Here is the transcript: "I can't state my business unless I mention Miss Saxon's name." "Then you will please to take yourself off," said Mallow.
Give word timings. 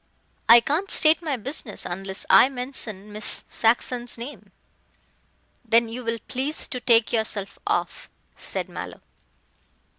"I 0.49 0.61
can't 0.61 0.89
state 0.89 1.21
my 1.21 1.37
business 1.37 1.85
unless 1.85 2.25
I 2.27 2.49
mention 2.49 3.11
Miss 3.11 3.45
Saxon's 3.51 4.17
name." 4.17 4.51
"Then 5.63 5.89
you 5.89 6.03
will 6.03 6.17
please 6.27 6.67
to 6.69 6.79
take 6.79 7.13
yourself 7.13 7.59
off," 7.67 8.09
said 8.35 8.67
Mallow. 8.67 9.01